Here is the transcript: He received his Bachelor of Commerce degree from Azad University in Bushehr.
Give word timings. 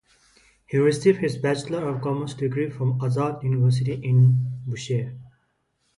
He 0.65 0.79
received 0.79 1.19
his 1.19 1.37
Bachelor 1.37 1.87
of 1.87 2.01
Commerce 2.01 2.33
degree 2.33 2.71
from 2.71 2.99
Azad 3.01 3.43
University 3.43 3.93
in 4.03 4.59
Bushehr. 4.67 5.15